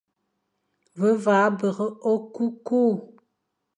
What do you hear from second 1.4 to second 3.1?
bere okukur,